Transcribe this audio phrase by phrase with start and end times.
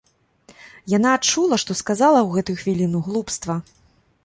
[0.93, 3.61] Яна адчула, што сказала ў гэтую хвіліну глупства.